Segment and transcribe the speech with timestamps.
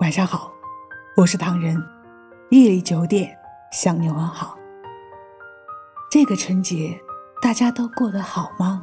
[0.00, 0.50] 晚上好，
[1.14, 1.76] 我是唐人，
[2.48, 3.36] 夜里九点
[3.70, 4.56] 向你问好。
[6.10, 6.98] 这个春节
[7.42, 8.82] 大家都过得好吗？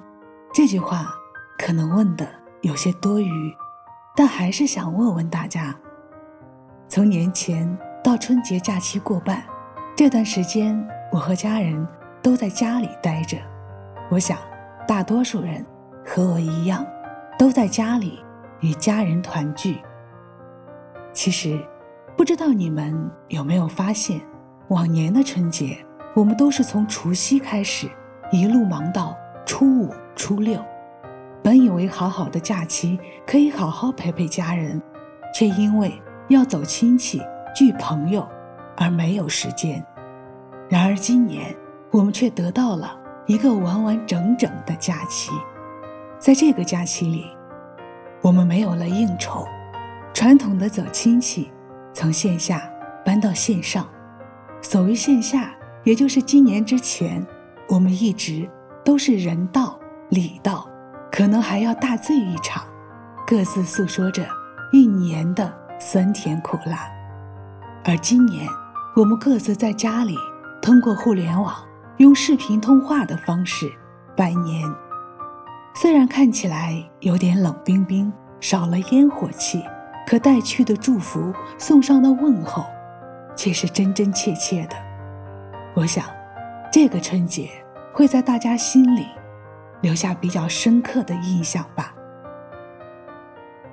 [0.54, 1.12] 这句话
[1.58, 2.30] 可能问的
[2.62, 3.52] 有些多余，
[4.16, 5.76] 但还是想问问大家：
[6.88, 9.44] 从年前到春节假期过半，
[9.96, 10.80] 这段时间
[11.12, 11.86] 我和家人
[12.22, 13.40] 都在家里待着。
[14.12, 14.38] 我想，
[14.88, 15.66] 大多数人
[16.06, 16.86] 和我一样，
[17.40, 18.24] 都在家里
[18.60, 19.82] 与家人团聚。
[21.18, 21.60] 其实，
[22.16, 24.22] 不知道你们有没有发现，
[24.68, 27.90] 往年的春节，我们都是从除夕开始，
[28.32, 30.64] 一路忙到初五、初六。
[31.44, 34.80] 本以为好好的假期可以好好陪陪家人，
[35.34, 35.92] 却因为
[36.28, 37.20] 要走亲戚、
[37.56, 38.24] 聚朋友，
[38.76, 39.84] 而没有时间。
[40.70, 41.52] 然而今年，
[41.90, 45.32] 我们却得到了一个完完整整的假期。
[46.20, 47.26] 在这个假期里，
[48.22, 49.48] 我们没有了应酬。
[50.20, 51.52] 传统的走亲戚，
[51.94, 52.68] 从线下
[53.06, 53.88] 搬到线上。
[54.64, 55.52] 所谓线下，
[55.84, 57.24] 也就是今年之前，
[57.70, 58.50] 我们一直
[58.84, 59.80] 都是人到
[60.10, 60.68] 礼到，
[61.12, 62.64] 可能还要大醉一场，
[63.28, 64.26] 各自诉说着
[64.72, 66.90] 一年的酸甜苦辣。
[67.86, 68.48] 而今年，
[68.96, 70.18] 我们各自在家里，
[70.64, 71.54] 通过互联网，
[71.98, 73.72] 用视频通话的方式
[74.16, 74.68] 拜年。
[75.76, 79.62] 虽然看起来有点冷冰冰，少了烟火气。
[80.08, 82.66] 可带去的祝福，送上的问候，
[83.36, 84.76] 却是真真切切的。
[85.74, 86.06] 我想，
[86.72, 87.50] 这个春节
[87.94, 89.06] 会在大家心里
[89.82, 91.94] 留下比较深刻的印象吧。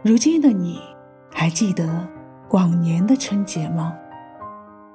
[0.02, 0.82] 如今的你，
[1.32, 2.04] 还记得
[2.50, 3.94] 往年的春节吗？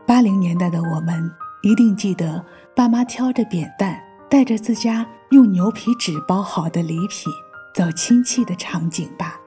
[0.06, 1.32] 八零年代的我们
[1.64, 2.44] 一定记得
[2.76, 3.98] 爸妈挑着扁担，
[4.30, 7.32] 带着自家用牛皮纸包好的礼品
[7.74, 9.40] 走亲戚的场景吧。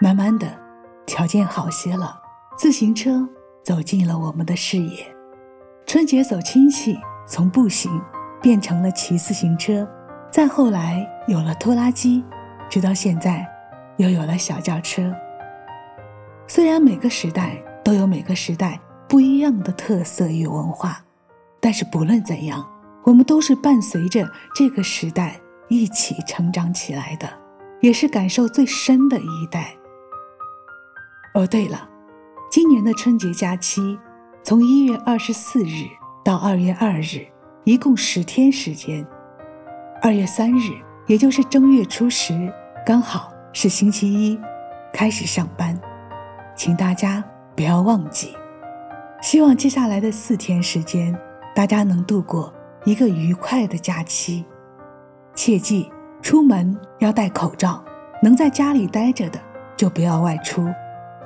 [0.00, 0.65] 慢慢的。
[1.06, 2.20] 条件好些了，
[2.58, 3.26] 自行车
[3.64, 5.06] 走进了我们的视野。
[5.86, 8.02] 春节走亲戚从步行
[8.42, 9.88] 变成了骑自行车，
[10.30, 12.24] 再后来有了拖拉机，
[12.68, 13.46] 直到现在
[13.98, 15.14] 又有了小轿车。
[16.48, 18.78] 虽然每个时代都有每个时代
[19.08, 21.00] 不一样的特色与文化，
[21.60, 22.68] 但是不论怎样，
[23.04, 27.28] 我们都是伴随着这个时代一起成长起来的，
[27.80, 29.72] 也是感受最深的一代。
[31.36, 31.86] 哦，对了，
[32.50, 33.98] 今年的春节假期
[34.42, 35.84] 从一月二十四日
[36.24, 37.26] 到二月二日，
[37.64, 39.06] 一共十天时间。
[40.00, 40.72] 二月三日，
[41.06, 42.50] 也就是正月初十，
[42.86, 44.40] 刚好是星期一，
[44.94, 45.78] 开始上班，
[46.56, 47.22] 请大家
[47.54, 48.34] 不要忘记。
[49.20, 51.14] 希望接下来的四天时间，
[51.54, 52.50] 大家能度过
[52.86, 54.42] 一个愉快的假期。
[55.34, 55.92] 切记，
[56.22, 57.84] 出门要戴口罩，
[58.22, 59.38] 能在家里待着的
[59.76, 60.66] 就不要外出。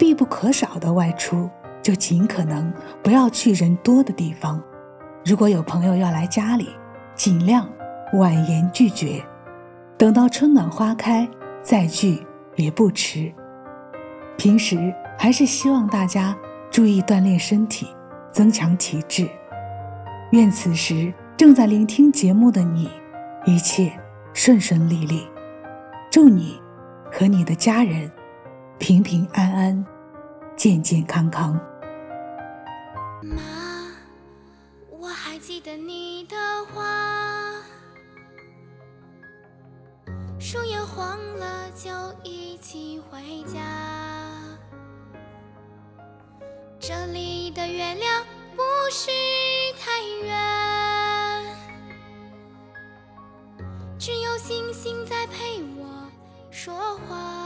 [0.00, 1.50] 必不可少的外出，
[1.82, 2.72] 就尽可能
[3.02, 4.58] 不要去人多的地方。
[5.26, 6.70] 如果有朋友要来家里，
[7.14, 7.68] 尽量
[8.14, 9.22] 婉言拒绝。
[9.98, 11.28] 等到春暖花开
[11.60, 13.30] 再聚也不迟。
[14.38, 16.34] 平时还是希望大家
[16.70, 17.86] 注意锻炼身体，
[18.32, 19.28] 增强体质。
[20.30, 22.88] 愿此时正在聆听节目的你，
[23.44, 23.92] 一切
[24.32, 25.28] 顺顺利利。
[26.10, 26.58] 祝你
[27.12, 28.10] 和你的家人。
[28.80, 29.86] 平平安安，
[30.56, 31.52] 健健康康。
[33.22, 33.42] 妈，
[34.88, 37.62] 我还记得你的话，
[40.38, 41.90] 树叶黄了就
[42.24, 43.60] 一起回家。
[46.78, 48.24] 这里的月亮
[48.56, 49.10] 不是
[49.78, 51.56] 太圆，
[53.98, 56.10] 只有星星在陪我
[56.50, 57.39] 说话。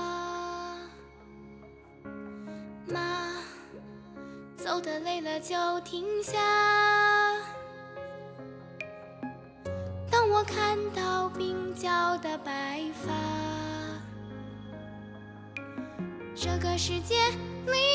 [4.65, 6.33] 走的累了就停下。
[10.11, 13.13] 当我看到鬓角的白发，
[16.35, 17.15] 这个世界
[17.67, 17.94] 离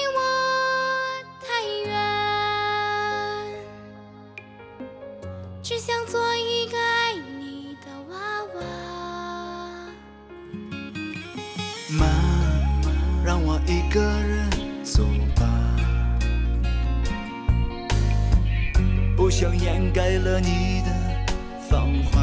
[19.40, 20.92] 像掩盖了你的
[21.70, 22.20] 芳华。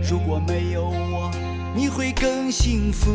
[0.00, 1.30] 如果没有我，
[1.76, 3.10] 你会更幸福。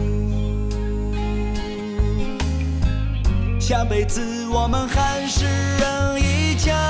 [3.60, 5.44] 下辈子我们还是
[5.80, 6.87] 人一家。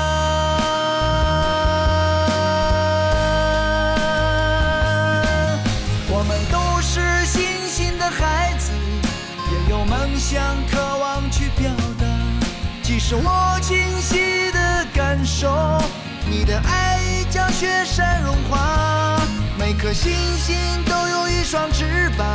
[12.88, 15.78] 其实我清晰的感受，
[16.26, 19.20] 你的爱已将雪山融化。
[19.58, 20.56] 每颗星星
[20.86, 22.26] 都有一双翅膀，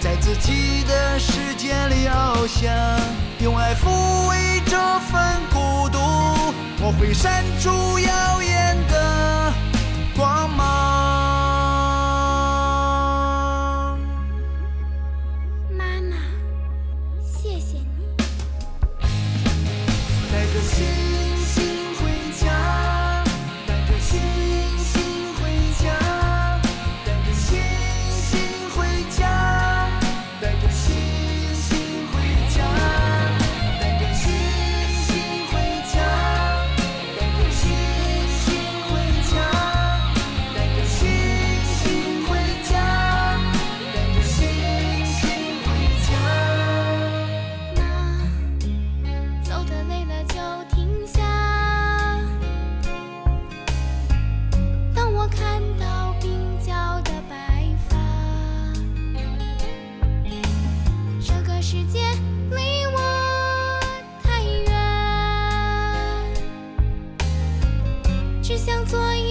[0.00, 2.72] 在自己的世界里翱翔，
[3.40, 5.98] 用爱抚慰这份孤独。
[6.80, 7.30] 我会伸
[7.60, 7.98] 出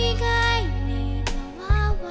[0.02, 2.10] 一个爱你的娃娃。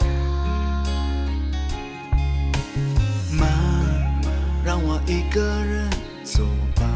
[3.33, 3.47] 妈，
[4.65, 5.91] 让我一个人
[6.23, 6.45] 走
[6.77, 6.87] 吧，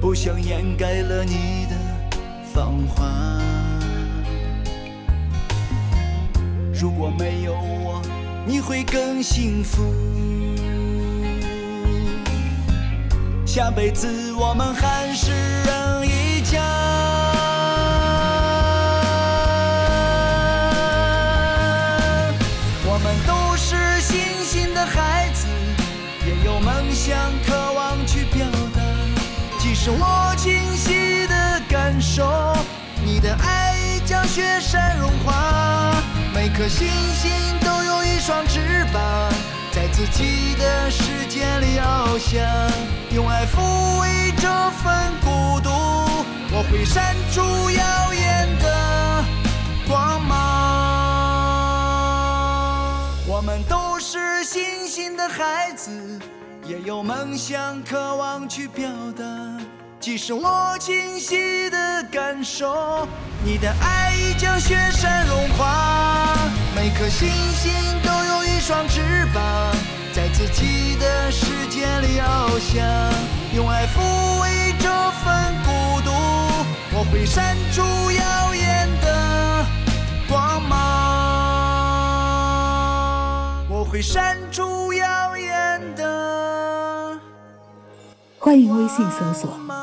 [0.00, 1.74] 不想掩盖了你的
[2.52, 3.04] 芳华。
[6.72, 8.00] 如果没有我，
[8.46, 9.92] 你会更幸福。
[13.44, 15.32] 下辈子我们还是
[33.24, 35.94] 的爱将雪山融化。
[36.34, 39.00] 每颗星星都有一双翅膀，
[39.72, 42.44] 在自己的世界里翱翔，
[43.14, 44.46] 用爱抚慰这
[44.82, 45.70] 份孤独。
[46.52, 47.40] 我会闪出
[47.70, 49.24] 耀眼的
[49.88, 50.34] 光芒。
[53.26, 56.20] 我们都是星星的孩子，
[56.66, 58.86] 也有梦想，渴望去表
[59.16, 59.24] 达。
[60.00, 63.08] 即使我清晰的感受，
[63.42, 66.36] 你的爱已将雪山融化。
[66.76, 69.00] 每颗星星都有一双翅
[69.32, 69.42] 膀，
[70.12, 72.84] 在自己的世界里翱翔，
[73.56, 74.00] 用爱抚
[74.42, 74.90] 慰这
[75.24, 75.70] 份孤
[76.02, 76.10] 独。
[76.96, 77.82] 我会闪出
[78.12, 79.64] 耀眼的
[80.28, 80.76] 光芒，
[83.70, 87.18] 我会闪出耀眼的
[88.38, 89.50] 欢迎微信搜索“